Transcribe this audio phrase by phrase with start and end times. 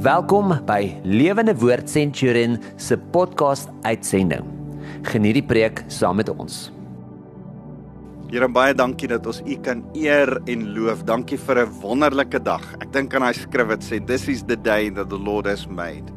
[0.00, 4.46] Welkom by Lewende Woord Centurion se podcast uitsending.
[5.04, 6.70] Geniet die preek saam met ons.
[8.30, 11.02] Here baie dankie dat ons U kan eer en loof.
[11.04, 12.64] Dankie vir 'n wonderlike dag.
[12.80, 15.66] Ek dink aan daai skrif wat sê this is the day that the Lord has
[15.68, 16.08] made.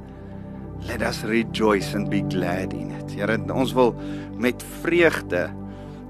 [0.88, 3.12] Let us rejoice and be glad in it.
[3.12, 3.96] Here, ons wil
[4.38, 5.52] met vreugde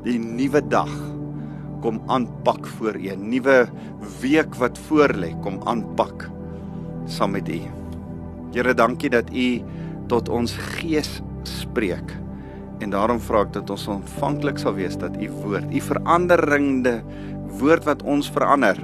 [0.03, 0.93] die nuwe dag
[1.81, 3.09] kom aanpak voor U.
[3.09, 3.65] 'n Nuwe
[4.21, 6.29] week wat voorlê kom aanpak
[7.05, 7.62] saam met U.
[8.53, 9.62] Here, dankie dat U
[10.07, 12.13] tot ons gees spreek.
[12.84, 16.99] En daarom vra ek dat ons ontvanklik sal wees dat u woord, u veranderende
[17.59, 18.79] woord wat ons verander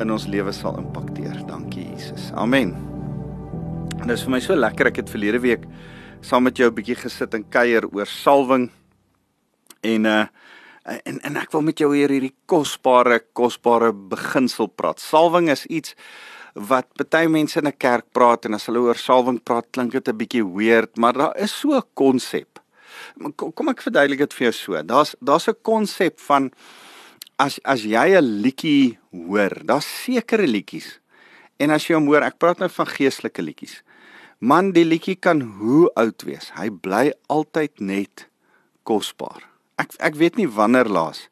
[0.00, 1.42] in ons lewe sal impakteer.
[1.48, 2.30] Dankie Jesus.
[2.36, 2.74] Amen.
[4.00, 5.66] En dit is vir my so lekker ek het verlede week
[6.24, 8.70] saam met jou 'n bietjie gesit en kuier oor salwing.
[9.82, 10.26] En uh
[10.86, 15.00] en en ek wil met jou oor hierdie kosbare kosbare beginsel praat.
[15.00, 15.94] Salwing is iets
[16.54, 20.08] wat baie mense in 'n kerk praat en as hulle oor salwing praat, klink dit
[20.08, 22.60] 'n bietjie weird, maar daar is so 'n konsep
[23.36, 24.82] kom ek verduidelik dit vir jou so.
[24.82, 26.50] Daar's daar's 'n konsep van
[27.38, 31.00] as as jy 'n liedjie hoor, daar's sekere liedjies.
[31.58, 33.82] En as jy hom hoor, ek praat nou van geestelike liedjies.
[34.38, 36.50] Man, die liedjie kan hoe oud wees.
[36.54, 38.28] Hy bly altyd net
[38.82, 39.55] kosbaar.
[39.76, 41.26] Ek ek weet nie wanneer laas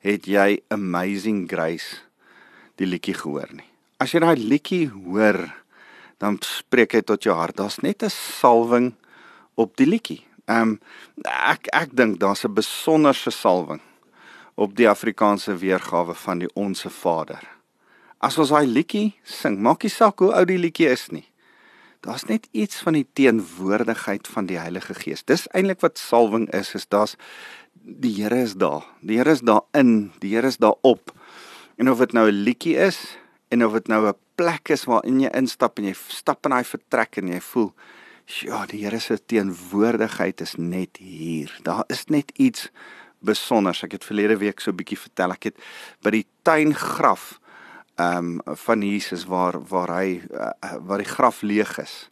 [0.00, 2.00] het jy Amazing Grace
[2.80, 3.68] die liedjie gehoor nie.
[4.00, 5.44] As jy daai liedjie hoor,
[6.18, 7.58] dan spreek hy tot jou hart.
[7.60, 8.94] Daar's net 'n salwing
[9.54, 10.24] op die liedjie.
[10.48, 10.80] Ehm um,
[11.24, 13.82] ek ek dink daar's 'n besonderse salwing
[14.54, 17.44] op die Afrikaanse weergawe van die Onse Vader.
[18.20, 21.28] As ons daai liedjie sing, maak nie saak hoe oud die liedjie is nie.
[22.02, 25.22] Daar's net iets van die teenwoordigheid van die Heilige Gees.
[25.24, 27.16] Dis eintlik wat salwing is, is daar's
[27.84, 28.84] die Here is daar.
[29.00, 31.12] Die Here is daarin, die Here is daarop.
[31.76, 35.20] En of dit nou 'n liedjie is en of dit nou 'n plek is waarin
[35.20, 37.72] jy instap en jy stap in daai vertrek en jy voel
[38.24, 41.50] Ja, die Here se teenwoordigheid is net hier.
[41.62, 42.70] Daar is net iets
[43.18, 43.82] besonders.
[43.82, 45.32] Ek het verlede week so 'n bietjie vertel.
[45.32, 45.56] Ek het
[46.02, 47.40] by die tuingraf
[47.98, 52.10] ehm um, van Jesus waar waar hy uh, waar die graf leeg is,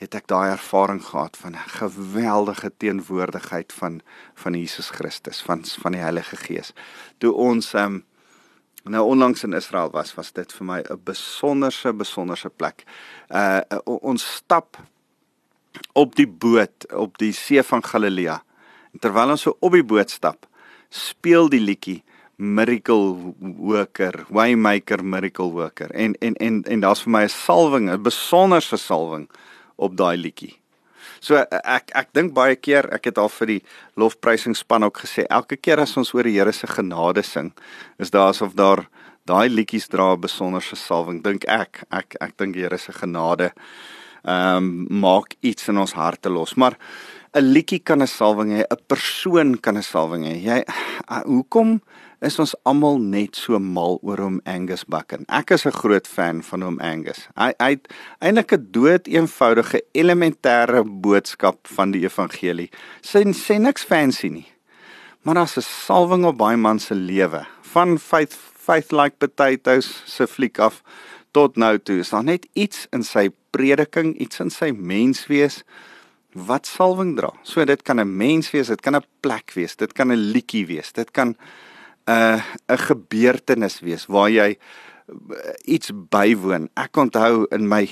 [0.00, 4.00] het ek daai ervaring gehad van 'n geweldige teenwoordigheid van
[4.34, 6.72] van Jesus Christus, van van die Heilige Gees.
[7.18, 8.04] Toe ons um,
[8.84, 12.84] nou onlangs in Israel was, was dit vir my 'n besonderse besonderse plek.
[13.28, 14.76] Uh, uh ons stap
[15.92, 18.42] op die boot op die see van Galilea.
[19.00, 20.46] Terwyl ons so op die boot stap,
[20.88, 22.02] speel die liedjie
[22.36, 25.90] Miracle Worker, Waymaker Miracle Worker.
[25.90, 29.28] En en en en daar's vir my 'n salwing, 'n besonderse salwing
[29.80, 30.54] op daai liedjie.
[31.20, 33.60] So ek ek dink baie keer, ek het al vir die
[34.00, 37.52] lofprysingspan ook gesê, elke keer as ons oor die Here se genade sing,
[37.98, 38.86] is daar asof daar
[39.28, 41.84] daai liedjies dra 'n besonderse salwing, dink ek.
[41.90, 43.52] Ek ek dink die Here se genade
[44.24, 46.54] ehm um, maak iets in ons harte los.
[46.54, 46.76] Maar
[47.34, 50.36] 'n liedjie kan 'n salwing hê, 'n persoon kan 'n salwing hê.
[50.36, 50.64] Jy
[51.10, 51.80] uh, hoekom
[52.20, 55.24] is ons almal net so mal oor hom Angus Buchan?
[55.28, 57.28] Ek is 'n groot fan van hom Angus.
[57.36, 57.88] Hy hy het
[58.20, 62.70] eintlik 'n dood eenvoudige elementêre boodskap van die evangelie.
[63.00, 64.46] Sy sê niks fancy nie.
[65.24, 70.26] Maar daar's 'n salwing op baie man se lewe van faith faith like potatoes se
[70.26, 70.82] fliek af
[71.32, 71.98] tot nou toe.
[71.98, 75.62] Is daar net iets in sy prediking, iets in sy mens wees
[76.32, 77.32] wat salwing dra.
[77.42, 80.66] So dit kan 'n mens wees, dit kan 'n plek wees, dit kan 'n liedjie
[80.66, 81.36] wees, dit kan
[82.10, 82.42] 'n uh,
[82.74, 86.68] 'n gebeurtenis wees waar jy uh, iets bywoon.
[86.74, 87.86] Ek onthou in my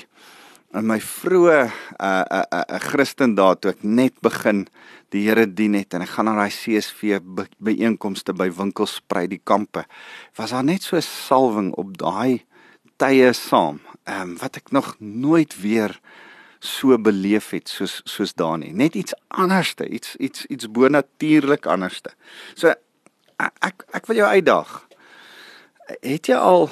[0.75, 1.71] in my vroeë 'n
[2.01, 4.67] uh, 'n uh, 'n uh, Christendae toe ek net begin
[5.11, 7.21] die Here dien het en ek gaan na daai CSV
[7.59, 9.87] byeenkomste by Winkelsprei die kampe.
[10.37, 12.45] Was daar net so 'n salwing op daai
[12.97, 16.01] tye saam ehm um, wat ek nog nooit weer
[16.59, 18.73] so beleef het soos soos daar nie.
[18.73, 22.11] Net iets anderste, iets iets iets bonatuurlik anderste.
[22.55, 22.75] So
[23.39, 24.73] ek ek wil jou uitdaag.
[26.03, 26.69] Het jy al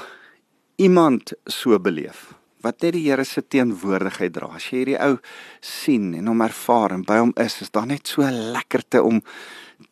[0.83, 2.35] iemand so beleef?
[2.65, 4.51] Wat net die Here se teenwoordigheid dra.
[4.57, 5.19] As jy hierdie ou
[5.65, 9.23] sien en hom ervaar en by hom is, is daar net so lekkerte om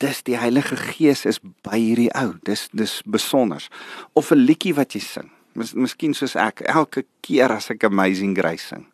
[0.02, 2.34] dis die Heilige Gees is by hierdie ou.
[2.48, 3.62] Dis dis besonder.
[4.14, 5.30] Of 'n liedjie wat jy sing.
[5.54, 8.86] Mis, miskien soos ek elke keer as ek Amazing Grace sing.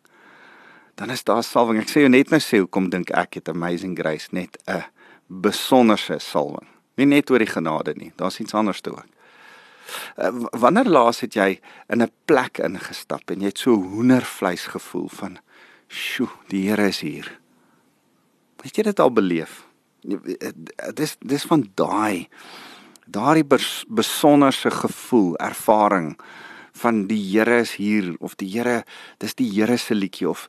[0.95, 1.79] Dan is daar salwing.
[1.81, 4.83] Ek sê jou net nou sê hoekom dink ek het Amazing Grace net 'n
[5.27, 6.70] besonderse salwing.
[6.95, 8.11] Nie net oor die genade nie.
[8.15, 9.05] Daar's iets anders toe ook.
[10.17, 11.59] Uh, wanneer laas het jy
[11.89, 15.37] in 'n plek ingestap en jy het so hoendervleis gevoel van
[15.87, 17.39] sjoe, die Here is hier.
[18.61, 19.67] Het jy dit al beleef?
[20.93, 22.27] Dis dis van daai
[23.05, 23.45] daardie
[23.87, 26.15] besonderse gevoel, ervaring
[26.71, 28.83] van die Here is hier of die Here
[29.17, 30.47] dis die Here se liedjie of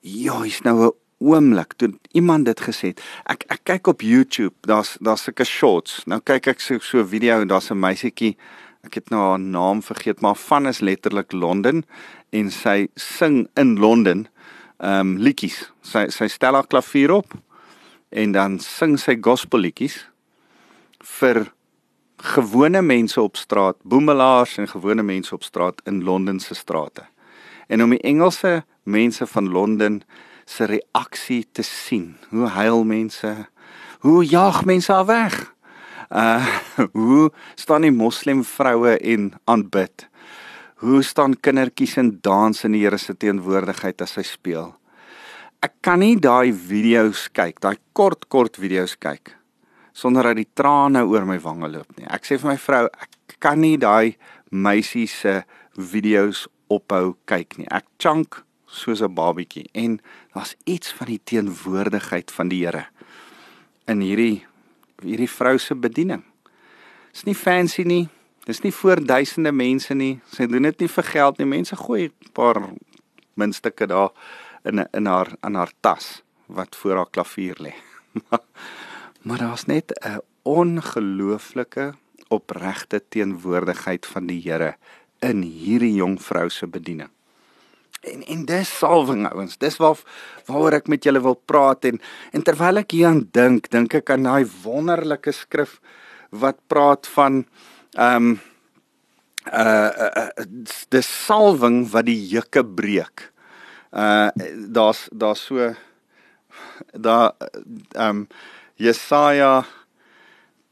[0.00, 3.02] ja, hier's nou 'n oomblik toe iemand dit gesê het.
[3.28, 6.00] Ek ek kyk op YouTube, daar's daar's sulke shorts.
[6.08, 8.36] Nou kyk ek so so 'n video en daar's 'n meisietjie,
[8.84, 11.84] ek het nou haar naam vergeet, maar van is letterlik Londen
[12.32, 14.28] en sy sing in Londen
[14.78, 15.72] ehm um, liedjies.
[15.82, 17.34] Sy sy stel haar klavier op
[18.08, 20.06] en dan sing sy gospel liedjies
[21.18, 21.52] vir
[22.20, 27.06] gewone mense op straat, boemelaars en gewone mense op straat in Londen se strate.
[27.68, 30.02] En om die Engelse mense van Londen
[30.50, 32.16] se reaksie te sien.
[32.30, 33.30] Hoe huil mense?
[34.02, 35.38] Hoe jag mense af weg?
[36.10, 36.46] Uh
[36.98, 40.08] hoe staan die moslim vroue en aanbid?
[40.82, 44.72] Hoe staan kindertjies en dans in die Here se teenwoordigheid as hy speel?
[45.60, 49.36] Ek kan nie daai video's kyk, daai kort kort video's kyk
[50.00, 52.06] sonder dat die trane oor my wange loop nie.
[52.08, 54.16] Ek sê vir my vrou, ek kan nie daai
[54.50, 55.40] meisie se
[55.76, 57.68] video's ophou kyk nie.
[57.70, 60.00] Ek chunk soos 'n babietjie en
[60.32, 62.86] daar's iets van die teenwoordigheid van die Here
[63.86, 64.46] in hierdie
[65.02, 66.22] hierdie vrou se bediening.
[67.12, 68.08] Dis nie fancy nie.
[68.44, 70.20] Dis nie vir duisende mense nie.
[70.32, 71.46] Sy doen dit nie vir geld nie.
[71.46, 72.70] Mense gooi 'n paar
[73.34, 74.10] muntstukke daar
[74.64, 77.74] in in haar aan haar tas wat voor haar klavier lê.
[79.26, 81.94] maar daar's net 'n ongelooflike
[82.28, 84.76] opregte teenwoordigheid van die Here
[85.18, 87.10] in hierdie jong vrou se bediening.
[88.00, 89.58] En en dis salwing ouens.
[89.60, 89.98] Dis waar
[90.48, 92.00] waaroor ek met julle wil praat en
[92.32, 95.80] en terwyl ek hieraan dink, dink ek aan daai wonderlike skrif
[96.30, 97.44] wat praat van
[97.98, 98.38] ehm um,
[99.52, 100.46] uh, uh, uh
[100.94, 103.28] die salwing wat die juke breek.
[103.92, 104.30] Uh
[104.72, 105.74] daar's daar's so
[106.92, 107.34] daar
[107.92, 108.26] ehm um,
[108.80, 109.66] Jesaja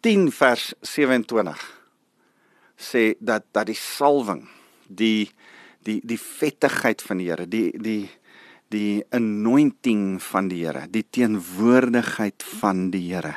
[0.00, 1.64] 10 vers 27
[2.78, 4.46] sê dat dat die salwing
[4.86, 5.28] die
[5.86, 8.08] die die vettigheid van die Here, die die
[8.68, 13.36] die anointing van die Here, die teenwoordigheid van die Here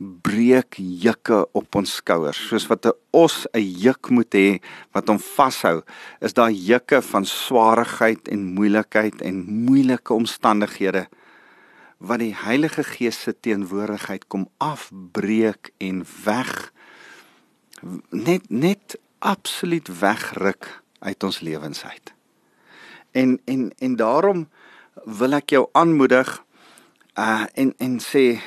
[0.00, 2.38] breek jukke op ons skouers.
[2.48, 4.60] Soos wat 'n os 'n juk moet hê
[4.92, 5.82] wat hom vashou
[6.20, 11.08] is daar jukke van swaarigheid en moeilikheid en moeilike omstandighede
[11.98, 16.72] wat die Heilige Gees se teenwoordigheid kom afbreek en weg
[18.10, 22.12] net net absoluut wegruk uit ons lewens uit.
[23.10, 24.48] En en en daarom
[25.04, 26.30] wil ek jou aanmoedig
[27.18, 28.40] uh en en sê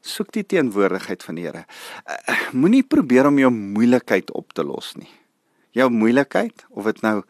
[0.00, 1.64] soek die teenwoordigheid van die Here.
[2.08, 5.10] Uh, Moenie probeer om jou moeilikheid op te los nie.
[5.76, 7.20] Jou moeilikheid of dit nou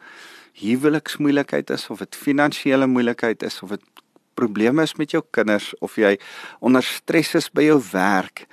[0.61, 3.83] huweliksmoeilikheid is of dit finansiële moeilikheid is of dit
[4.33, 6.15] probleme is met jou kinders of jy
[6.59, 8.47] onder stres is by jou werk,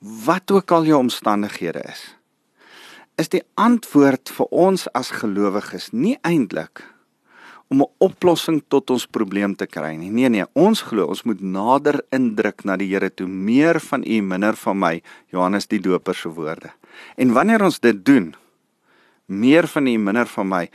[0.00, 2.06] wat ook al jou omstandighede is
[3.20, 6.82] is die antwoord vir ons as gelowiges nie eintlik
[7.70, 10.10] om 'n oplossing tot ons probleem te kry nie.
[10.10, 14.20] Nee nee, ons glo ons moet nader indruk na die Here toe, meer van U,
[14.22, 16.70] minder van my, Johannes die Doper se woorde.
[17.16, 18.34] En wanneer ons dit doen,
[19.26, 20.70] meer van U, minder van my,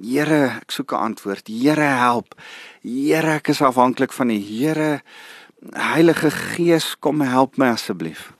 [0.00, 1.48] Here, ek soek 'n antwoord.
[1.48, 2.34] Here, help.
[2.82, 4.38] Here, ek is afhanklik van U.
[4.38, 5.02] Here,
[5.72, 8.37] Heilige Gees, kom help my asseblief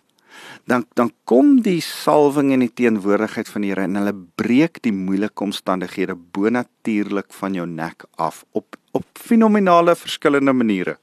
[0.68, 4.92] dan dan kom die salwing en die teenwoordigheid van die Here en hulle breek die
[4.92, 10.98] moeilike omstandighede bonatuurlik van jou nek af op op fenominale verskillende maniere.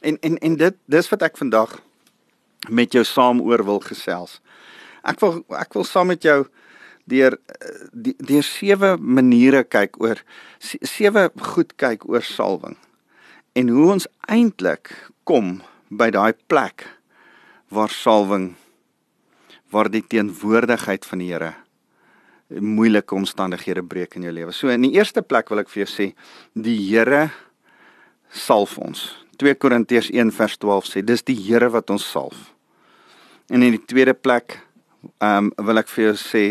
[0.00, 1.78] En en en dit dis wat ek vandag
[2.68, 4.40] met jou saam oor wil gesels.
[5.02, 6.44] Ek wil ek wil saam met jou
[7.08, 7.38] deur
[8.20, 10.20] deur sewe maniere kyk oor
[10.60, 12.76] sewe goed kyk oor salwing
[13.56, 14.92] en hoe ons eintlik
[15.24, 16.84] kom by daai plek
[17.74, 18.52] waar salwing
[19.70, 21.54] waar die teenwoordigheid van die Here
[22.50, 24.52] moeilike omstandighede breek in jou lewe.
[24.52, 26.06] So in die eerste plek wil ek vir jou sê
[26.58, 27.28] die Here
[28.30, 29.04] salf ons.
[29.40, 32.50] 2 Korintiërs 1 vers 12 sê dis die Here wat ons salf.
[33.50, 34.58] En in die tweede plek
[35.22, 36.44] ehm um, wil ek vir jou sê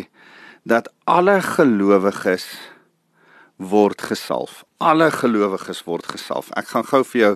[0.68, 2.48] dat alle gelowiges
[3.60, 4.64] word gesalf.
[4.80, 6.50] Alle gelowiges word gesalf.
[6.58, 7.34] Ek gaan gou vir jou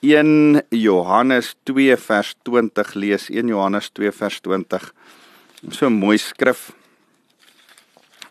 [0.00, 4.94] 1 Johannes 2 vers 20 lees 1 Johannes 2 vers 20
[5.68, 6.72] so 'n mooi skrif.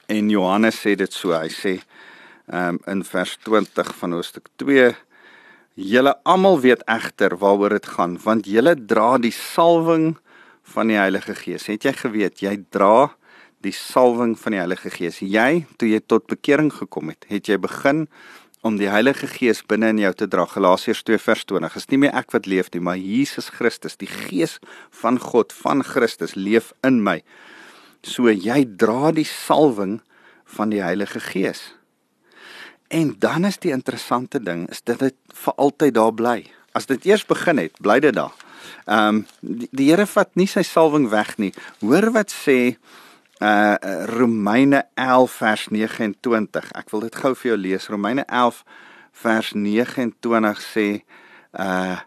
[0.07, 1.81] En Johannes sê dit so hy sê
[2.47, 4.95] um, in vers 20 van hoofstuk 2
[5.75, 10.17] julle almal weet egter waaroor dit gaan want julle dra die salwing
[10.63, 11.67] van die Heilige Gees.
[11.67, 13.13] Het jy geweet jy dra
[13.61, 15.19] die salwing van die Heilige Gees?
[15.21, 18.07] Jy toe jy tot bekering gekom het het jy begin
[18.61, 20.43] om die Heilige Gees binne in jou te dra.
[20.49, 21.77] Galasiërs 2 vers 20.
[21.79, 24.57] Is nie meer ek wat leef nie, maar Jesus Christus, die Gees
[25.01, 27.19] van God, van Christus leef in my.
[28.03, 29.99] So jy dra die salwing
[30.55, 31.73] van die Heilige Gees.
[32.89, 36.39] En dan is die interessante ding is dat dit vir altyd daar bly.
[36.73, 38.35] As dit eers begin het, bly dit daar.
[38.89, 41.53] Ehm um, die, die Here vat nie sy salwing weg nie.
[41.81, 42.75] Hoor wat sê
[43.39, 46.71] uh Romeine 11 vers 29.
[46.75, 47.87] Ek wil dit gou vir jou lees.
[47.87, 48.63] Romeine 11
[49.23, 50.87] vers 29 sê
[51.55, 51.99] uh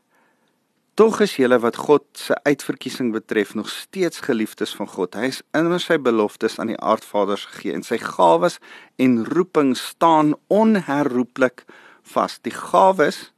[0.93, 5.17] Tog is julle wat God se uitverkiesing betref nog steeds geliefdes van God.
[5.17, 8.59] Hy is in sy beloftes aan die aardvaders gegee en sy gawes
[9.01, 11.65] en roeping staan onherroepelik
[12.13, 12.37] vas.
[12.45, 13.33] Die gawes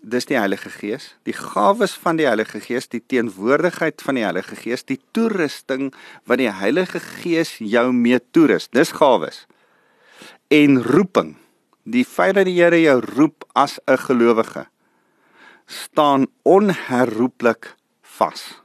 [0.00, 4.56] dis die Heilige Gees, die gawes van die Heilige Gees, die teenwoordigheid van die Heilige
[4.56, 5.90] Gees, die toerusting
[6.28, 8.68] wat die Heilige Gees jou mee toerus.
[8.72, 9.44] Dis gawes.
[10.48, 11.36] En roeping.
[11.84, 14.66] Die feit dat die Here jou roep as 'n gelowige
[15.66, 18.60] staan onherroepelik vas.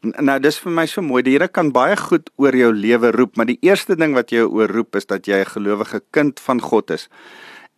[0.00, 1.22] Nou dis vir my so mooi.
[1.22, 4.48] Die Here kan baie goed oor jou lewe roep, maar die eerste ding wat jou
[4.48, 7.08] oorroep is dat jy 'n gelowige kind van God is.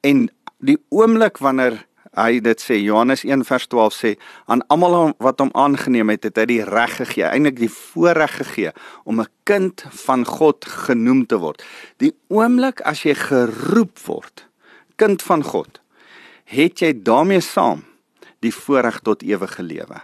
[0.03, 1.87] En die oomblik wanneer
[2.19, 4.11] hy dit sê Johannes 1 vers 12 sê
[4.53, 8.73] aan almal wat hom aangeneem het het hy die reg gegee eintlik die voorreg gegee
[9.05, 11.63] om 'n kind van God genoem te word.
[11.99, 14.47] Die oomblik as jy geroep word
[14.97, 15.81] kind van God
[16.45, 17.85] het jy daarmee saam
[18.41, 20.01] die voorreg tot ewige lewe.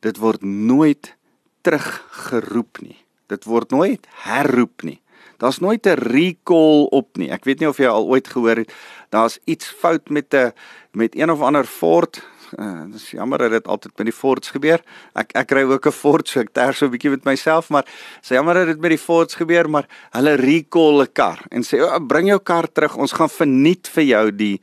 [0.00, 1.16] Dit word nooit
[1.62, 2.98] teruggeroep nie.
[3.28, 5.00] Dit word nooit herroep nie
[5.40, 7.30] Daar's nooit 'n recall op nie.
[7.30, 8.72] Ek weet nie of jy al ooit gehoor het
[9.10, 10.52] daar's iets fout met 'n
[10.92, 12.22] met een of ander Ford.
[12.58, 14.80] Uh, dis jammer dat dit altyd met die Fords gebeur.
[15.12, 17.86] Ek ek ry ook 'n Ford, so ek ter so 'n bietjie met myself, maar
[18.22, 21.82] sê jammer dat dit met die Fords gebeur, maar hulle recall 'n kar en sê,
[21.82, 24.60] oh, "Bring jou kar terug, ons gaan verniet vir jou die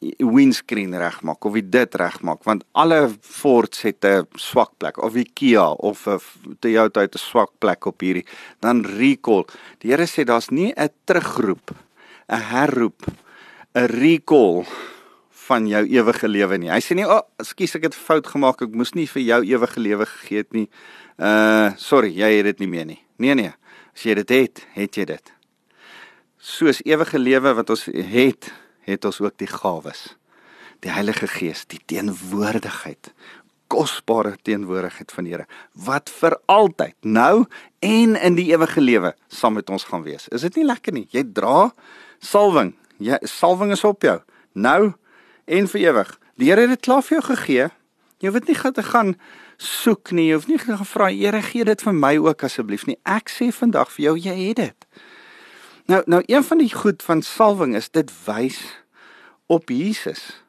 [0.00, 5.70] windscreen regmaak of dit regmaak want alle Fords het 'n swak plek of die Kia
[5.72, 6.20] of 'n
[6.60, 8.26] Toyota het 'n swak plek op hierdie
[8.60, 9.44] dan recall.
[9.78, 11.70] Die Here sê daar's nie 'n terugroep,
[12.28, 13.04] 'n herroep,
[13.74, 14.64] 'n recall
[15.50, 16.70] van jou ewige lewe nie.
[16.70, 18.62] Hy sê nie, "O, oh, ekskuus ek het fout gemaak.
[18.62, 20.68] Ek moes nie vir jou ewige lewe gegee het nie.
[21.18, 23.52] Uh, sorry, jy het dit nie meer nie." Nee nee.
[23.94, 25.32] As jy dit het, het jy dit.
[26.38, 28.52] Soos ewige lewe wat ons het,
[28.86, 30.16] het ons ook die gawes.
[30.80, 33.12] Die Heilige Gees, die teenwoordigheid,
[33.70, 35.46] kosbare teenwoordigheid van die Here
[35.86, 37.46] wat vir altyd nou
[37.84, 40.28] en in die ewige lewe saam met ons gaan wees.
[40.34, 41.06] Is dit nie lekker nie?
[41.14, 41.70] Jy dra
[42.18, 42.74] salwing.
[42.98, 44.18] Jy salwing is op jou
[44.52, 44.92] nou
[45.46, 46.16] en vir ewig.
[46.40, 47.68] Die Here het dit klaar vir jou gegee.
[48.20, 49.14] Jy hoef nie gaan te gaan
[49.60, 50.28] soek nie.
[50.30, 52.98] Jy hoef nie gaan vra Here gee dit vir my ook asseblief nie.
[53.04, 54.79] Ek sê vandag vir jou jy het dit.
[55.86, 58.60] Nou nou een van die goed van salwing is dit wys
[59.46, 60.42] op Jesus.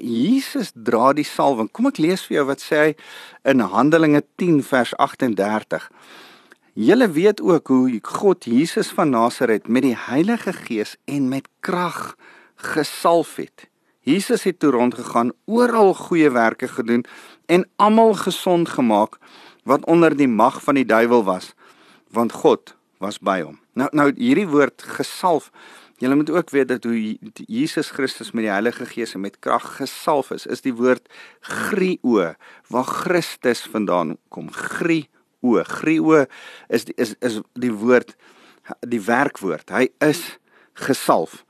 [0.00, 1.70] Jesus dra die salwing.
[1.70, 2.92] Kom ek lees vir jou wat sê hy
[3.48, 5.88] in Handelinge 10 vers 38.
[6.76, 12.14] Julle weet ook hoe God Jesus van Nasaret met die Heilige Gees en met krag
[12.56, 13.68] gesalf het.
[14.06, 17.04] Jesus het toe rondgegaan, oral goeie werke gedoen
[17.46, 19.18] en almal gesond gemaak
[19.64, 21.54] wat onder die mag van die duiwel was,
[22.10, 23.58] want God was by hom.
[23.76, 25.50] Nou nou hierdie woord gesalf.
[26.00, 27.16] Julle moet ook weet dat hoe
[27.48, 31.08] Jesus Christus met die Heilige Gees en met krag gesalf is, is die woord
[31.40, 32.34] grio
[32.68, 34.52] waar Christus vandaan kom.
[34.52, 35.62] Grio.
[35.62, 36.24] Grio
[36.68, 38.16] is die, is is die woord
[38.80, 39.70] die werkwoord.
[39.70, 40.38] Hy is
[40.74, 41.44] gesalf.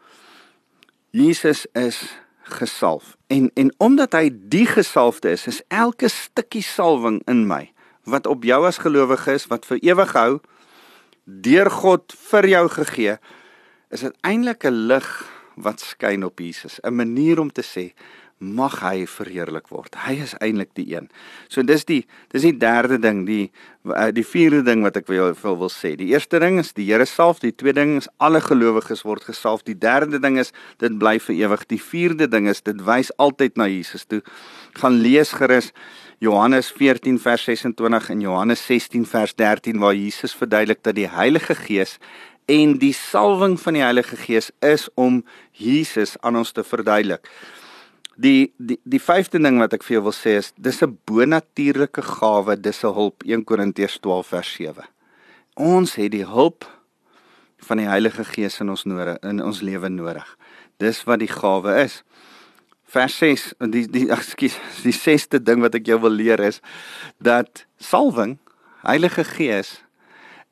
[1.10, 2.02] Jesus is
[2.42, 3.16] gesalf.
[3.26, 7.72] En en omdat hy die gesalfde is, is elke stukkie salwing in my
[8.06, 10.38] wat op jou as gelowige is wat vir ewig hou
[11.26, 13.16] deur God vir jou gegee,
[13.90, 15.08] is dit eintlik 'n lig
[15.56, 17.92] wat skyn op Jesus, 'n manier om te sê
[18.38, 19.94] mag hy verheerlik word.
[20.04, 21.08] Hy is eintlik die een.
[21.48, 22.02] So dis die
[22.34, 23.50] dis die derde ding, die
[23.88, 25.94] eh, die vierde ding wat ek wil wil, wil sê.
[25.96, 29.64] Die eerste ding is die Here self, die tweede ding is alle gelowiges word gesalf.
[29.64, 31.66] Die derde ding is dit bly vir ewig.
[31.66, 34.20] Die vierde ding is dit wys altyd na Jesus toe.
[34.76, 35.72] Gaan lees gerus
[36.18, 41.54] Johannes 14 vers 26 en Johannes 16 vers 13 waar Jesus verduidelik dat die Heilige
[41.54, 41.98] Gees
[42.46, 47.28] en die salwing van die Heilige Gees is om Jesus aan ons te verduidelik.
[48.16, 52.02] Die die die vyfde ding wat ek vir jou wil sê is dis 'n bonatuurlike
[52.02, 54.84] gawe, dis 'n hulp 1 Korintiërs 12 vers 7.
[55.56, 56.64] Ons het die hulp
[57.58, 60.36] van die Heilige Gees in ons nodig in ons lewe nodig.
[60.78, 62.02] Dis wat die gawe is
[62.92, 66.60] vers 6 die die ekskuus die sesde ding wat ek jou wil leer is
[67.18, 68.38] dat salwing
[68.86, 69.80] Heilige Gees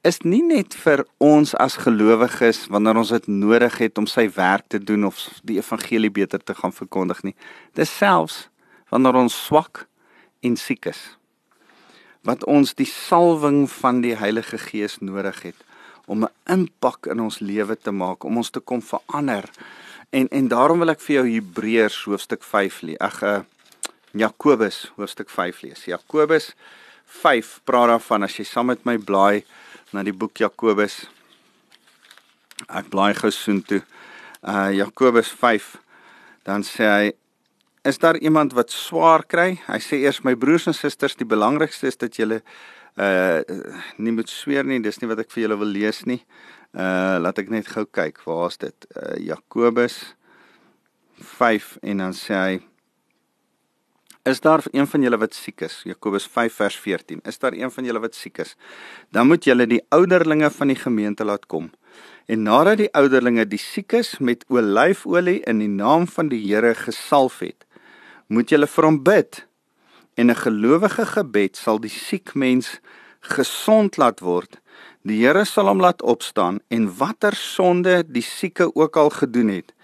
[0.05, 4.67] is nie net vir ons as gelowiges wanneer ons dit nodig het om sy werk
[4.69, 7.37] te doen of die evangelie beter te gaan verkondig nie
[7.79, 8.49] dis selfs
[8.91, 9.87] wanneer ons swak
[10.45, 11.05] en siek is
[12.25, 15.65] wat ons die salwing van die Heilige Gees nodig het
[16.07, 19.51] om 'n impak in ons lewe te maak, om ons te kom verander.
[20.15, 22.99] En en daarom wil ek vir jou Hebreërs hoofstuk 5 lees.
[23.03, 23.41] Ag uh,
[24.15, 25.81] Jakobus hoofstuk 5 lees.
[25.91, 26.53] Jakobus
[27.19, 29.43] 5 praat daarvan as jy saam met my blaai
[29.91, 31.01] na die boek Jakobus.
[32.71, 33.83] Ek blaai gou soontoe.
[34.47, 35.75] Uh Jakobus 5
[36.47, 37.13] dan sê hy
[37.83, 39.57] is daar iemand wat swaar kry?
[39.67, 42.45] Hy sê eers my broers en susters, die belangrikste is dat julle
[42.95, 43.43] uh
[43.99, 44.79] nie moet sweer nie.
[44.79, 46.23] Dis nie wat ek vir julle wil lees nie.
[46.75, 48.19] Uh laat ek net gou kyk.
[48.27, 48.87] Waar is dit?
[48.99, 50.17] Uh Jakobus
[51.23, 52.55] 5 en dan sê hy
[54.25, 55.83] Is daar een van julle wat siek is?
[55.85, 57.21] Jakobus 5 vers 14.
[57.29, 58.55] Is daar een van julle wat siek is?
[59.13, 61.69] Dan moet julle die ouderlinge van die gemeente laat kom.
[62.27, 67.43] En nadat die ouderlinge die siekes met olyfolie in die naam van die Here gesalf
[67.45, 67.67] het,
[68.27, 69.45] moet julle vir hom bid.
[70.17, 72.81] En 'n gelowige gebed sal die siek mens
[73.21, 74.61] gesond laat word.
[75.05, 79.75] Die Here sal hom laat opstaan en watter sonde die sieke ook al gedoen het,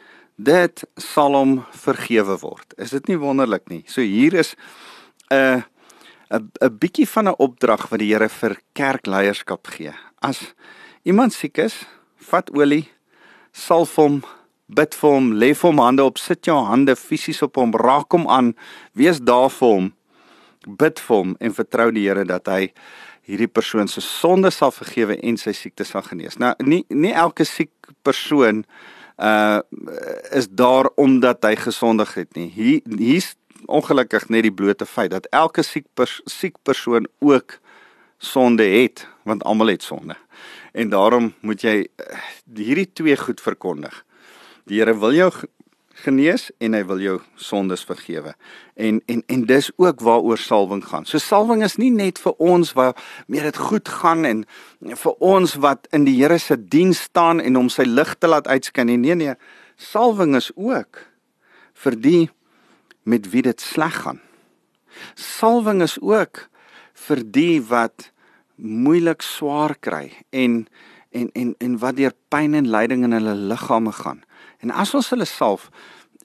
[0.40, 2.72] dit sal hom vergewe word.
[2.80, 3.82] Is dit nie wonderlik nie?
[3.84, 4.56] So hier is
[5.30, 5.60] 'n
[6.32, 9.92] 'n 'n bietjie van 'n opdrag wat die Here vir kerkleierskap gee.
[10.22, 10.54] As
[11.04, 11.84] iemand siek is,
[12.16, 12.88] vat olie,
[13.52, 14.22] salf hom,
[14.68, 18.10] bid vir hom, lê vir hom hande op, sit jou hande fisies op hom, raak
[18.12, 18.54] hom aan,
[18.94, 19.92] wees daar vir hom.
[20.66, 22.72] Bid vir hom en vertrou die Here dat hy
[23.30, 26.38] hierdie persoon se sonde sal vergewe en sy siekte sal genees.
[26.42, 28.64] Nou nie nie elke siek persoon
[29.20, 29.60] uh
[30.37, 32.49] is daar omdat hy gesondig het nie.
[32.54, 33.34] Hier hier's
[33.66, 37.58] ongelukkig net die blote feit dat elke siek pers, siek persoon ook
[38.18, 40.16] sonde het, want almal het sonde.
[40.72, 42.20] En daarom moet jy uh,
[42.56, 44.04] hierdie twee goed verkondig.
[44.68, 45.30] Die Here wil jou
[46.00, 48.35] genees en hy wil jou sondes vergewe.
[48.75, 51.07] En en en dis ook waaroor salwing gaan.
[51.07, 54.45] So salwing is nie net vir ons waar meer dit goed gaan en
[54.83, 58.49] vir ons wat in die Here se diens staan en hom sy lig te laat
[58.49, 58.99] uitskyn nie.
[59.00, 59.35] Nee nee,
[59.76, 61.04] salwing is ook
[61.85, 62.30] vir die
[63.03, 64.20] met wie dit sleg gaan.
[65.14, 66.48] Salwing is ook
[67.07, 68.11] vir die wat
[68.61, 70.66] moeilik swaar kry en
[71.11, 74.22] en en en wat deur pyn en lyding in hulle liggame gaan.
[74.61, 75.70] En as ons hulle salf,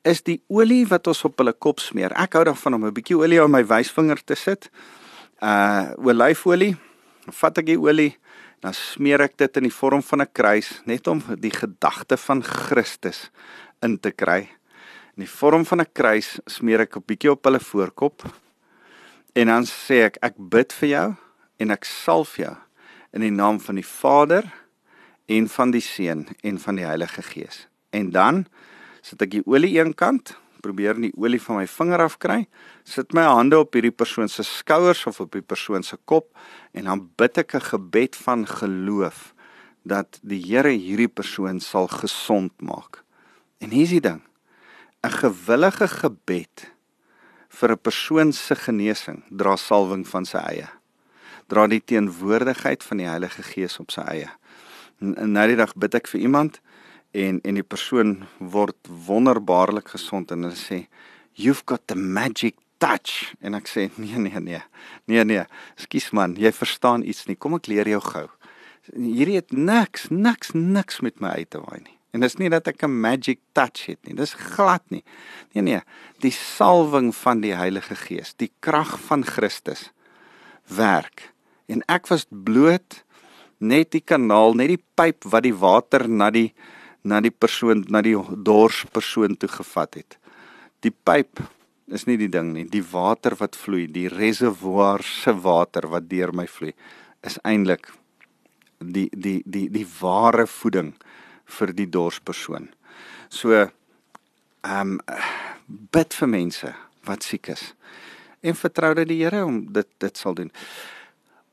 [0.05, 2.13] is die olie wat ons op hulle kop smeer.
[2.13, 4.69] Ek hou daarvan om 'n bietjie olie op my wysvinger te sit.
[5.41, 6.77] Uh olyfolie.
[7.31, 8.17] Vat ek die olie,
[8.61, 12.43] dan smeer ek dit in die vorm van 'n kruis net om die gedagte van
[12.43, 13.31] Christus
[13.81, 14.49] in te kry.
[15.17, 18.23] In die vorm van 'n kruis smeer ek 'n bietjie op hulle voorkop.
[19.33, 21.15] En dan sê ek ek bid vir jou
[21.59, 22.55] en ek salf jou
[23.13, 24.43] in die naam van die Vader
[25.25, 27.67] en van die Seun en van die Heilige Gees.
[27.89, 28.45] En dan
[29.05, 30.33] sit ek die olie een kant,
[30.65, 32.39] probeer die olie van my vinger af kry,
[32.89, 36.31] sit my hande op hierdie persoon se skouers of op die persoon se kop
[36.73, 39.33] en dan bid ek 'n gebed van geloof
[39.85, 43.03] dat die Here hierdie persoon sal gesond maak.
[43.61, 44.21] En hier's die ding.
[45.03, 46.73] 'n Gewillige gebed
[47.49, 50.69] vir 'n persoon se genesing dra salwing van sy eie.
[51.47, 54.29] Dra die teenwoordigheid van die Heilige Gees op sy eie.
[54.99, 56.59] En nou die dag bid ek vir iemand
[57.15, 60.85] en en die persoon word wonderbaarlik gesond en hulle sê
[61.35, 63.33] you've got the magic touch.
[63.39, 64.61] En ek sê nee nee nee.
[65.07, 65.43] Nee nee.
[65.79, 66.35] Skus man.
[66.39, 67.37] Jy verstaan iets nie.
[67.39, 68.27] Kom ek leer jou gou.
[68.93, 71.95] Hierdie het niks niks niks met my uit te waai nie.
[72.15, 74.15] En dis nie dat ek 'n magic touch het nie.
[74.15, 75.03] Dis glad nie.
[75.53, 75.81] Nee nee.
[76.19, 79.91] Die salwing van die Heilige Gees die krag van Christus
[80.67, 81.33] werk.
[81.67, 83.03] En ek was bloot
[83.59, 86.53] net die kanaal net die pyp wat die water na die
[87.05, 88.15] na die persoon na die
[88.45, 90.17] dors persoon toe gevat het.
[90.81, 91.41] Die pyp
[91.93, 96.33] is nie die ding nie, die water wat vloei, die reservoir se water wat deur
[96.33, 96.73] my vloei
[97.25, 97.91] is eintlik
[98.79, 100.93] die die die die ware voeding
[101.57, 102.69] vir die dors persoon.
[103.29, 104.99] So ehm um,
[105.67, 106.73] bid vir mense
[107.05, 107.73] wat siek is
[108.45, 110.51] en vertrou dat die Here om dit dit sal doen.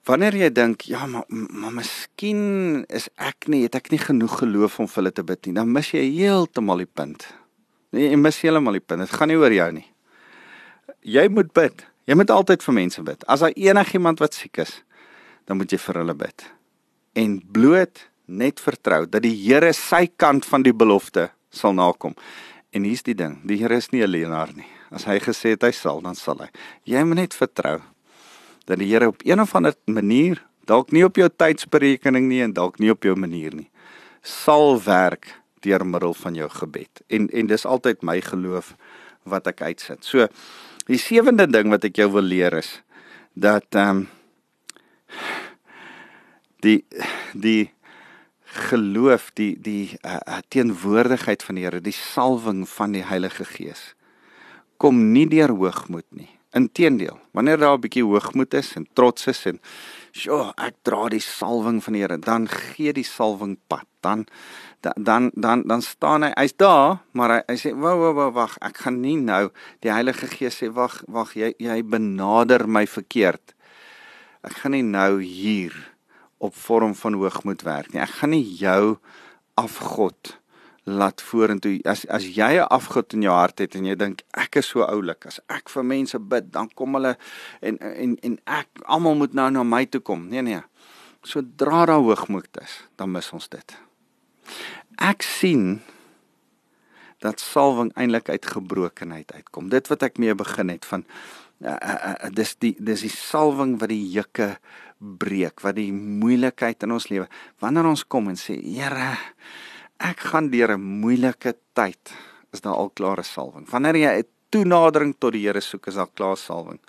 [0.09, 4.81] Wanneer jy dink, ja, maar maar miskien is ek nie, het ek nie genoeg geloof
[4.83, 7.29] om vir hulle te bid nie, dan mis jy heeltemal die punt.
[7.95, 9.05] Nee, jy mis heeltemal die punt.
[9.05, 9.87] Dit gaan nie oor jou nie.
[11.07, 11.85] Jy moet bid.
[12.11, 13.23] Jy moet altyd vir mense bid.
[13.31, 14.81] As daar enigiemand wat siek is,
[15.47, 16.49] dan moet jy vir hulle bid.
[17.23, 22.17] En bloot net vertrou dat die Here sy kant van die belofte sal nakom.
[22.75, 24.67] En hier's die ding, die Here is nie 'n leienaar nie.
[24.91, 26.49] As hy gesê het hy sal, dan sal hy.
[26.85, 27.81] Jy moet net vertrou
[28.64, 32.55] dat die Here op een of ander manier, dalk nie op jou tydsberekening nie en
[32.57, 33.68] dalk nie op jou manier nie,
[34.22, 37.03] sal werk deur middel van jou gebed.
[37.07, 38.75] En en dis altyd my geloof
[39.22, 40.05] wat ek uitsit.
[40.05, 40.27] So
[40.87, 42.81] die sewende ding wat ek jou wil leer is
[43.35, 44.09] dat ehm um,
[46.62, 46.85] die
[47.35, 47.72] die
[48.68, 53.92] geloof, die die uh, teenwoordigheid van die Here, die salwing van die Heilige Gees
[54.83, 56.31] kom nie deur hoogmoed nie.
[56.53, 59.61] Inteendeel, wanneer daar 'n bietjie hoogmoed is en trots is en
[60.12, 63.87] sjoe, ek dra die salwing van die Here, dan gee die salwing pad.
[64.01, 64.27] Dan
[64.97, 68.59] dan dan dan staan hy, hy's daar, maar hy, hy sê, "Wou, wou, wou, wag,
[68.61, 73.55] ek gaan nie nou." Die Heilige Gees sê, "Wag, wag, jy jy benader my verkeerd.
[74.43, 75.95] Ek gaan nie nou hier
[76.38, 78.03] op vorm van hoogmoed werk nie.
[78.03, 78.99] Ek gaan nie jou
[79.55, 80.41] afgod
[80.85, 84.57] laat vorentoe as as jy 'n afgod in jou hart het en jy dink ek
[84.57, 87.16] is so oulik as ek vir mense bid dan kom hulle
[87.61, 90.29] en en en ek almal moet nou na my toe kom.
[90.29, 90.62] Nee nee.
[91.23, 93.77] Sodra daar hoogmoed is dan mis ons dit.
[94.99, 95.81] Ek sien
[97.18, 99.68] dat salwing eintlik uit gebrokenheid uitkom.
[99.68, 101.05] Dit wat ek mee begin het van
[101.61, 104.57] uh, uh, uh, dis die dis die salwing wat die juke
[104.99, 107.29] breek wat die moeilikheid in ons lewe.
[107.62, 109.14] Wanneer ons kom en sê Here
[110.03, 112.12] ek gaan deur 'n moeilike tyd,
[112.53, 113.69] is daar al klare salwing.
[113.71, 116.81] Wanneer jy 'n toenadering tot die Here soek, is daar klaar salwing.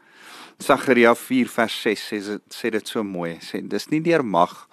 [0.59, 3.37] Sagaria 4 vers 6 sê sê dit so mooi.
[3.41, 4.67] Sê dis nie deur mag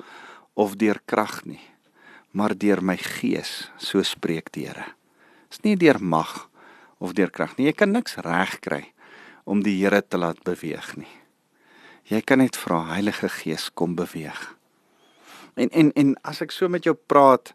[0.55, 1.61] of deur krag nie,
[2.33, 4.95] maar deur my gees, so spreek die Here.
[5.51, 6.49] Dis nie deur mag
[6.99, 7.67] of deur krag nie.
[7.67, 8.93] Jy kan niks reg kry
[9.45, 11.15] om die Here te laat beweeg nie.
[12.11, 14.57] Jy kan net vra Heilige Gees kom beweeg.
[15.57, 17.55] En en en as ek so met jou praat,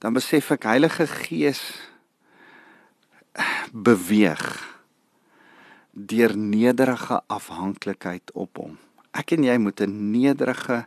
[0.00, 1.60] dan besef ek Heilige Gees
[3.72, 4.44] beweeg
[5.92, 8.78] deur nederige afhanklikheid op hom.
[9.12, 10.86] Ek en jy moet 'n nederige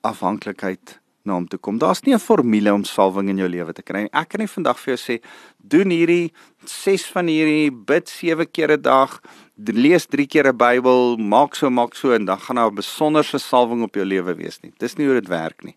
[0.00, 1.78] afhanklikheid na hom toe kom.
[1.78, 4.12] Daar's nie 'n formule om salwing in jou lewe te kry nie.
[4.12, 5.22] Ek kan nie vandag vir jou sê
[5.58, 6.32] doen hierdie
[6.64, 9.20] 6 van hierdie bid 7 keer 'n dag,
[9.56, 13.38] lees 3 keer 'n Bybel, maak so maak so en dan gaan daar 'n besonderse
[13.38, 14.72] salwing op jou lewe wees nie.
[14.78, 15.76] Dis nie hoe dit werk nie.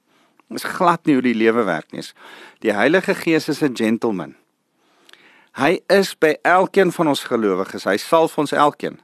[0.54, 2.04] Dis glad nie hoe die lewe werk nie.
[2.62, 4.36] Die Heilige Gees is 'n gentleman.
[5.54, 7.86] Hy is by elkeen van ons gelowiges.
[7.86, 9.00] Hy salf ons elkeen.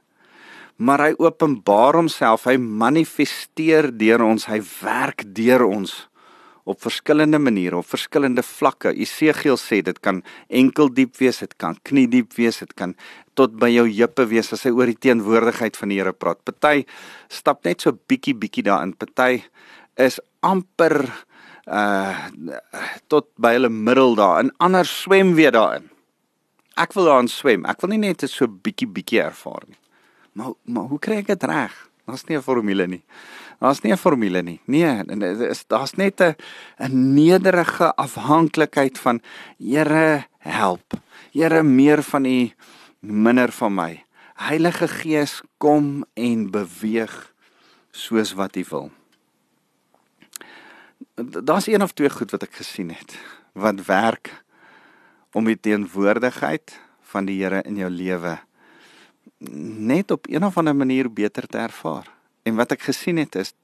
[0.76, 6.10] Maar hy openbaar homself, hy manifesteer deur ons, hy werk deur ons
[6.70, 8.92] op verskillende maniere, op verskillende vlakke.
[8.94, 12.94] Esegiel sê dit kan enkel diep wees, dit kan knie diep wees, dit kan
[13.38, 16.42] tot by jou heupe wees as hy oor die teenwoordigheid van die Here praat.
[16.44, 16.84] Party
[17.32, 18.94] stap net so bietjie bietjie daarin.
[18.98, 19.42] Party
[20.00, 21.04] is amper
[21.66, 22.28] uh
[23.08, 25.90] tot by hulle middel daar en ander swem weer daarin.
[26.80, 27.66] Ek wil daarin swem.
[27.68, 29.78] Ek wil nie net so bietjie bietjie ervaar nie.
[30.32, 31.74] Maar maar hoe kry ek dit reg?
[32.06, 33.04] Daar's nie 'n formule nie.
[33.60, 34.60] Daar's nie 'n formule nie.
[34.66, 35.04] Nee,
[35.48, 36.36] is daar's net 'n
[36.78, 39.20] 'n nederige afhanklikheid van
[39.58, 40.94] Here help.
[41.32, 42.50] Here meer van U
[43.00, 44.04] minder van my.
[44.34, 47.32] Heilige Gees kom en beweeg
[47.90, 48.90] soos wat U wil
[51.22, 53.18] daar's een of twee goed wat ek gesien het
[53.52, 54.30] wat werk
[55.32, 56.78] om die teenwoordigheid
[57.12, 58.38] van die Here in jou lewe
[59.40, 62.10] net op een of ander manier beter te ervaar.
[62.42, 63.54] En wat ek gesien het is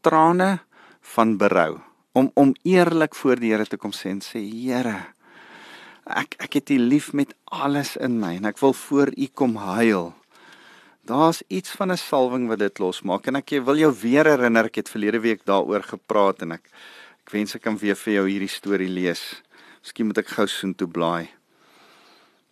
[0.00, 0.58] trane
[1.14, 1.78] van berou
[2.12, 5.00] om om eerlik voor die Here te kom sê en sê Here
[6.04, 9.56] ek ek het U lief met alles in my en ek wil voor U kom
[9.56, 10.12] huil
[11.04, 14.74] Daar's iets van 'n salwing wat dit losmaak en ek wil jou weer herinner ek
[14.74, 16.64] het verlede week daaroor gepraat en ek
[17.20, 19.42] ek wens ek kan weer vir jou hierdie storie lees.
[19.82, 21.28] Miskien moet ek gou soen toe blaai.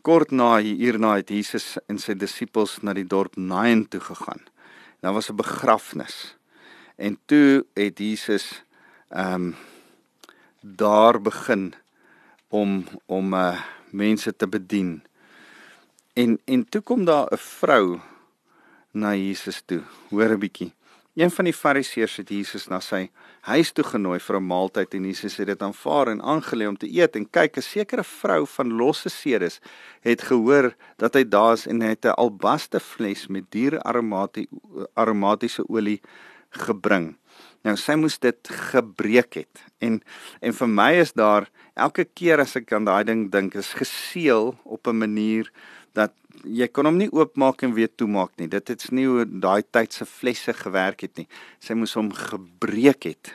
[0.03, 4.45] Kort na hierna het Jesus en sy disippels na die dorp Nain toe gegaan.
[5.01, 6.37] Daar was 'n begrafnis.
[6.99, 8.63] En toe het Jesus
[9.09, 9.57] ehm um,
[10.61, 11.75] daar begin
[12.49, 13.61] om om uh
[13.91, 15.03] mense te bedien.
[16.13, 18.12] En en toe kom daar 'n vrou
[18.93, 19.83] na Jesus toe.
[20.11, 20.73] Hoor 'n bietjie.
[21.15, 23.11] Een van die fariseërs het Jesus na sy
[23.45, 26.89] huis toe genooi vir 'n maaltyd en Jesus het dit aanvaar en aangelê om te
[26.89, 29.61] eet en kyk 'n sekere vrou van losse sedes
[30.01, 33.83] het gehoor dat hy daar is en het 'n albaste fles met duur
[34.95, 36.01] aromatiese olie
[36.51, 37.17] gebring.
[37.63, 40.01] Nou sy moes dit gebreek het en
[40.41, 44.57] en vir my is daar elke keer as ek aan daai ding dink is geseël
[44.65, 45.51] op 'n manier
[45.95, 46.13] dat
[46.45, 48.49] jy kon hom nie oopmaak en weer toemaak nie.
[48.49, 51.29] Dit het nie hoe daai tyd se flesse gewerk het nie.
[51.61, 53.33] Sy moes hom gebreek het.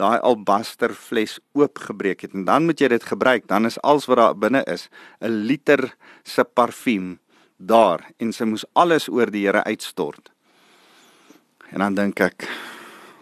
[0.00, 3.46] Daai albaster fles oopgebreek het en dan moet jy dit gebruik.
[3.46, 4.88] Dan is alles wat daar binne is
[5.20, 5.94] 'n liter
[6.24, 7.18] se parfuum
[7.58, 10.30] daar en sy moes alles oor die Here uitstort.
[11.70, 12.48] En dan dink ek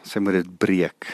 [0.08, 1.08] sy moet dit breek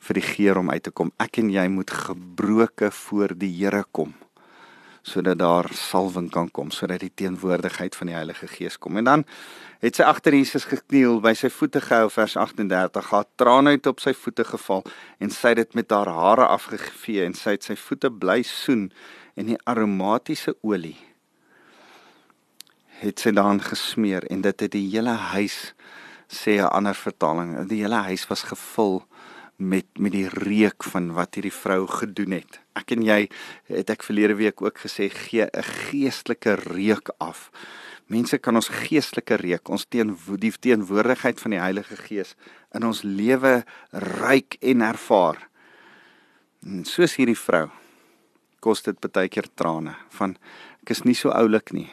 [0.00, 1.12] vir die geur om uit te kom.
[1.20, 4.14] Ek en jy moet gebroke voor die Here kom
[5.00, 8.98] sodat daar salwing kan kom, sodat die teenwoordigheid van die Heilige Gees kom.
[9.00, 9.24] En dan
[9.80, 14.02] het sy agter Jesus gekniel, by sy voete gehou vers 38, haar trane uit op
[14.04, 14.84] sy voete geval
[15.18, 18.90] en sy het dit met haar hare afgevee en sy het sy voete bly soen
[19.40, 20.98] en die aromatiese olie
[23.00, 25.72] het sy daan gesmeer en dit het die hele huis
[26.30, 29.02] sê 'n ander vertaling, die hele huis was gevul
[29.56, 32.60] met met die reuk van wat hierdie vrou gedoen het.
[32.74, 33.28] Ek en jy
[33.66, 37.50] het ek verlede week ook gesê gee 'n geestelike reuk af
[38.10, 40.10] Mense kan ons geestelike reuk, ons teen
[40.42, 42.34] die teenwoordigheid van die Heilige Gees
[42.74, 43.60] in ons lewe
[43.94, 45.38] ryk en ervaar.
[46.66, 47.68] En soos hierdie vrou
[48.60, 50.34] kos dit baie keer trane van
[50.82, 51.86] ek is nie so oulik nie.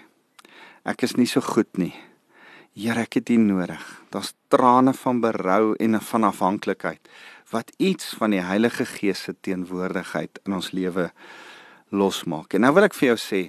[0.89, 1.93] Ek is nie so goed nie.
[2.78, 3.86] Here, ek het U nodig.
[4.13, 7.08] Daar's trane van berou en van afhanklikheid
[7.50, 11.08] wat iets van die Heilige Gees se teenwoordigheid in ons lewe
[11.90, 12.54] losmaak.
[12.54, 13.40] En nou wil ek vir jou sê,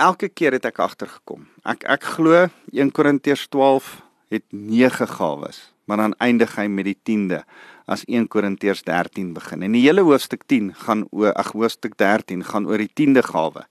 [0.00, 1.42] elke keer het ek agtergekom.
[1.68, 3.90] Ek ek glo 1 Korintiërs 12
[4.32, 7.42] het 9 gawes, maar dan eindig hy met die 10de
[7.84, 9.66] as 1 Korintiërs 13 begin.
[9.66, 13.66] En die hele hoofstuk 10 gaan oor ag hoofstuk 13 gaan oor die 10de gawe.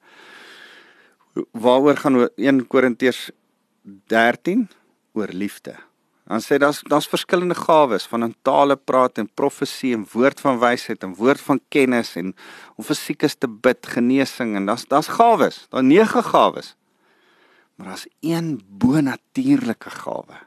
[1.50, 3.32] Waaroor gaan 1 Korintiërs
[4.08, 4.70] 13
[5.14, 5.76] oor liefde?
[6.26, 10.58] Dan sê daar's daar's verskillende gawes van in tale praat en profesie en woord van
[10.60, 12.32] wysheid en woord van kennis en
[12.76, 16.74] om vir siekes te bid, genesing en daar's daar's gawes, daar nege gawes.
[17.76, 20.40] Maar daar's een bonatuurlike gawe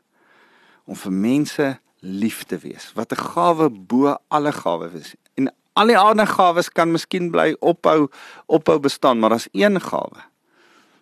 [0.85, 1.69] om vir mense
[2.01, 2.91] lief te wees.
[2.95, 5.15] Wat 'n gawe bo alle gawes is.
[5.35, 8.09] En al die ander gawes kan miskien bly ophou
[8.47, 10.27] ophou bestaan, maar daar's een gawe.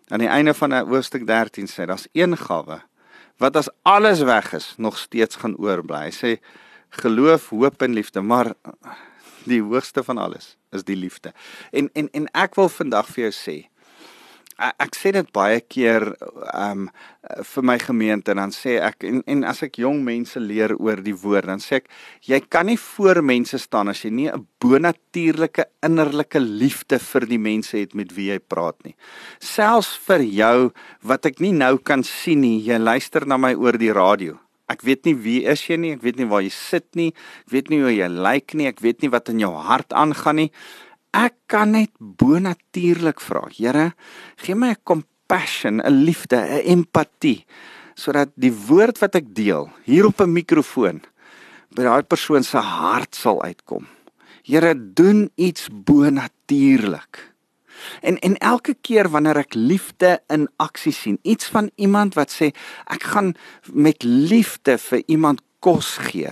[0.09, 2.81] Aan die einde van hoofstuk 13 sê daar's een gawe
[3.43, 6.07] wat as alles weg is nog steeds gaan oorbly.
[6.09, 6.31] Hy sê
[7.03, 8.55] geloof, hoop en liefde, maar
[9.45, 11.33] die hoogste van alles is die liefde.
[11.73, 13.57] En en en ek wil vandag vir jou sê,
[14.59, 16.15] ek sê dit baie keer
[16.55, 16.87] um
[17.55, 21.03] vir my gemeente en dan sê ek en en as ek jong mense leer oor
[21.05, 21.91] die woord dan sê ek
[22.25, 27.39] jy kan nie voor mense staan as jy nie 'n bonatuurlike innerlike liefde vir die
[27.39, 28.95] mense het met wie jy praat nie.
[29.41, 33.77] Selfs vir jou wat ek nie nou kan sien nie, jy luister na my oor
[33.79, 34.39] die radio.
[34.69, 37.13] Ek weet nie wie is jy nie, ek weet nie waar jy sit nie,
[37.47, 40.37] ek weet nie hoe jy lyk nie, ek weet nie wat in jou hart aangaan
[40.37, 40.51] nie
[41.17, 43.47] ek kan net bonatuurlik vra.
[43.57, 43.93] Here,
[44.37, 47.45] gee my 'n compassion, 'n liefde, 'n empatie
[47.97, 51.01] sodat die woord wat ek deel hier op 'n mikrofoon
[51.75, 53.87] by daai persoon se hart sal uitkom.
[54.43, 57.35] Here, doen iets bonatuurlik.
[58.01, 62.53] En en elke keer wanneer ek liefde in aksie sien, iets van iemand wat sê
[62.85, 63.35] ek gaan
[63.73, 66.31] met liefde vir iemand kos gee.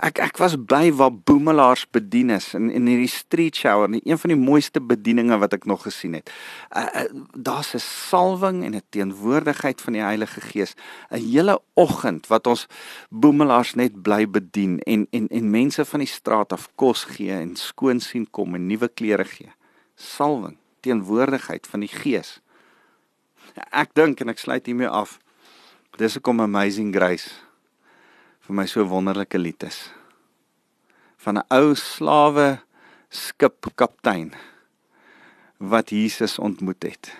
[0.00, 4.18] Ek ek was by waar boemelaars bedien is in in hierdie street shower, nie, een
[4.18, 6.30] van die mooiste bedieninge wat ek nog gesien het.
[6.70, 7.04] Uh, uh,
[7.34, 10.74] Daar's 'n salwing en 'n teenwoordigheid van die Heilige Gees.
[11.10, 12.66] 'n Hele oggend wat ons
[13.10, 17.56] boemelaars net bly bedien en en en mense van die straat af kos gee en
[17.56, 19.52] skoon sien kom en nuwe klere gee.
[19.94, 22.40] Salwing, teenwoordigheid van die Gees.
[23.70, 25.18] Ek dink en ek sluit hiermee af.
[25.96, 27.49] Dis 'n amazing grace
[28.46, 29.90] vir my so wonderlike lied is.
[31.16, 32.60] Van 'n ou slawe
[33.10, 34.32] skipkaptein
[35.58, 37.12] wat Jesus ontmoet het.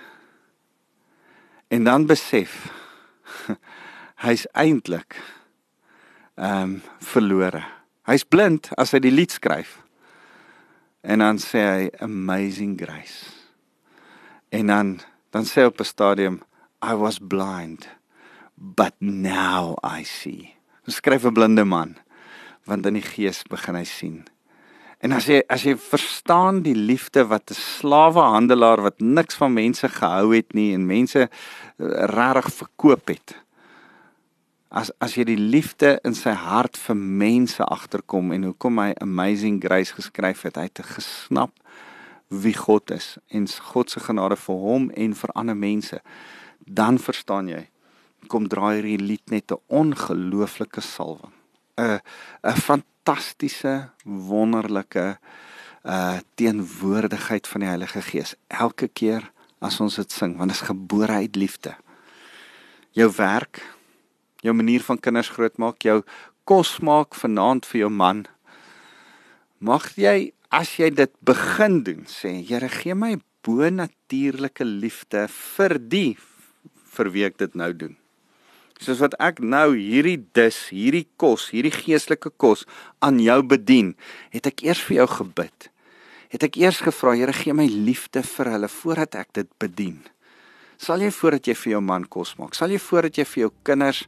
[1.68, 2.72] En dan besef
[4.24, 5.20] hy's eintlik
[6.35, 7.64] ehm um, verlore.
[8.09, 9.83] Hy's blind as hy die lied skryf.
[11.00, 13.28] En dan sê hy amazing grace.
[14.48, 16.42] En dan dan sê op 'n stadium
[16.83, 17.88] I was blind
[18.56, 21.96] but now I see skryf 'n blinde man
[22.64, 24.24] want in die gees begin hy sien.
[25.00, 29.88] En as jy as jy verstaan die liefde wat 'n slawehandelaar wat niks van mense
[29.88, 31.28] gehou het nie en mense eh,
[32.14, 33.34] regtig verkoop het.
[34.68, 39.60] As as jy die liefde in sy hart vir mense agterkom en hoekom hy amazing
[39.64, 41.50] grace geskryf het, hy het gesnap
[42.28, 46.00] wie God is en God se genade vir hom en vir ander mense,
[46.58, 47.68] dan verstaan jy
[48.30, 51.34] kom draai hierdie lied net 'n ongelooflike salwing.
[51.76, 52.00] 'n
[52.44, 55.18] 'n fantastiese, wonderlike
[55.84, 60.68] uh teenwoordigheid van die Heilige Gees elke keer as ons dit sing, want dit is
[60.68, 61.74] gebore uit liefde.
[62.92, 63.62] Jou werk,
[64.40, 66.02] jou manier van kinders grootmaak, jou
[66.44, 68.26] kos maak vanaand vir jou man.
[69.58, 76.16] Mag jy as jy dit begin doen, sê Here, gee my bo-natuurlike liefde vir die
[76.90, 77.96] vir wie ek dit nou doen
[78.80, 82.64] soos wat ek nou hierdie dis, hierdie kos, hierdie geestelike kos
[83.04, 83.94] aan jou bedien,
[84.32, 85.70] het ek eers vir jou gebid.
[86.30, 89.98] het ek eers gevra, Here, gee my liefde vir hulle voordat ek dit bedien.
[90.80, 92.54] Sal jy voordat jy vir jou man kos maak?
[92.56, 94.04] Sal jy voordat jy vir jou kinders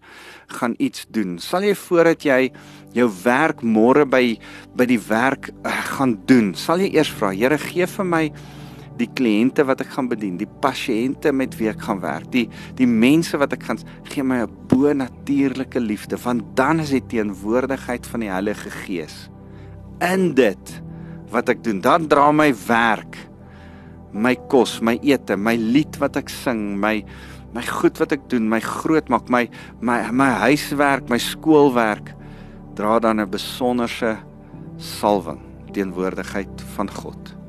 [0.57, 1.35] gaan iets doen?
[1.43, 2.39] Sal jy voordat jy
[2.97, 4.39] jou werk môre by
[4.79, 6.55] by die werk uh, gaan doen?
[6.57, 8.25] Sal jy eers vra, Here, gee vir my
[9.03, 12.47] die kliënte wat ek gaan bedien, die pasiënte met wie ek gaan werk, die
[12.79, 18.07] die mense wat ek gaan gee my 'n bo-natuurlike liefde, want dan is die teenwoordigheid
[18.07, 19.29] van die Heilige Gees
[20.01, 20.83] in dit
[21.31, 21.81] wat ek doen.
[21.81, 23.17] Dan dra my werk,
[24.13, 27.05] my kos, my ete, my lied wat ek sing, my
[27.53, 29.49] my goed wat ek doen, my groot maak, my
[29.81, 32.15] my my huiswerk, my skoolwerk
[32.75, 34.17] dra dan 'n besonderse
[34.79, 35.41] salwing
[35.73, 37.42] teenwoordigheid van God.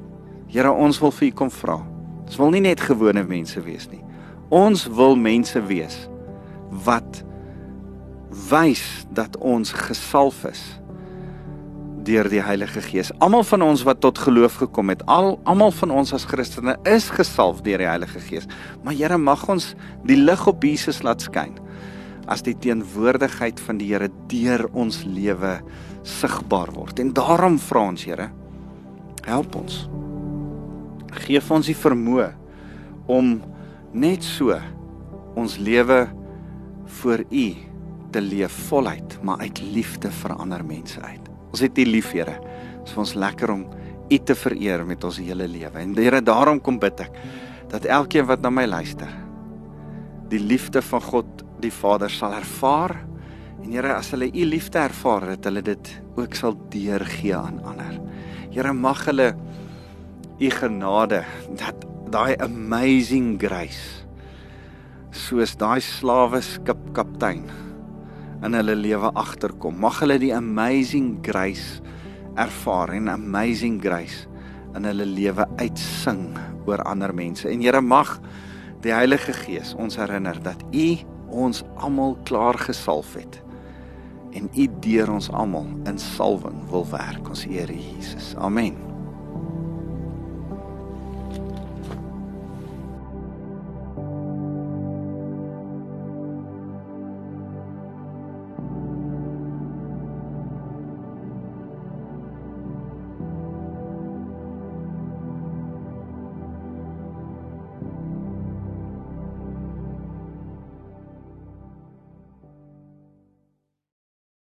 [0.54, 1.80] Here, ons wil vir U kom vra.
[2.28, 4.04] Ons wil nie net gewone mense wees nie.
[4.54, 5.96] Ons wil mense wees
[6.86, 7.24] wat
[8.50, 10.62] wys dat ons gesalf is
[12.06, 13.10] deur die Heilige Gees.
[13.24, 17.08] Almal van ons wat tot geloof gekom het, al almal van ons as Christene is
[17.14, 18.46] gesalf deur die Heilige Gees.
[18.84, 19.72] Maar Here, mag ons
[20.06, 21.58] die lig op Jesus laat skyn
[22.30, 25.58] as die teenwoordigheid van die Here deur ons lewe
[26.06, 27.02] sigbaar word.
[27.02, 28.30] En daarom vra ons, Here,
[29.26, 29.86] help ons
[31.22, 32.30] gee vir ons die vermoë
[33.12, 33.36] om
[33.94, 34.56] net so
[35.40, 36.06] ons lewe
[37.02, 37.46] vir U
[38.14, 41.30] te leef voluit, maar uit liefde vir ander mense uit.
[41.54, 42.38] Ons het U lief, Here.
[42.38, 43.64] Dit is vir ons lekker om
[44.12, 45.80] U te vereer met ons hele lewe.
[45.82, 47.18] En Here, daarom kom bid ek
[47.74, 49.10] dat elkeen wat na my luister,
[50.30, 52.96] die liefde van God die Vader sal ervaar.
[53.64, 57.98] En Here, as hulle U liefde ervaar, dat hulle dit ook sal deurgee aan ander.
[58.54, 59.32] Here, mag hulle
[60.40, 61.24] u genade
[61.58, 64.06] dat daai amazing grace
[65.14, 67.46] soos daai slawe skip kaptein
[68.44, 69.78] in hulle lewe agterkom.
[69.80, 71.82] Mag hulle die amazing grace
[72.36, 74.26] ervaar en amazing grace
[74.76, 76.34] in hulle lewe uitsing
[76.66, 77.48] oor ander mense.
[77.50, 78.18] En Here mag
[78.84, 80.88] die Heilige Gees ons herinner dat u
[81.30, 83.40] ons almal klaar gesalf het
[84.34, 88.34] en u deur ons almal in salwing wil werk ons Here Jesus.
[88.42, 88.93] Amen